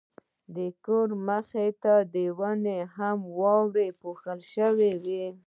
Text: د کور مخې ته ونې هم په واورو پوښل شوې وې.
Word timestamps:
د 0.55 0.57
کور 0.85 1.07
مخې 1.27 1.67
ته 1.83 1.93
ونې 2.37 2.79
هم 2.95 3.17
په 3.25 3.31
واورو 3.39 3.85
پوښل 4.01 4.39
شوې 4.53 4.91
وې. 5.03 5.25